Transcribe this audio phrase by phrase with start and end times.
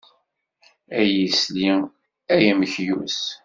[0.99, 1.69] Ay isli
[2.33, 3.19] ay amekyus.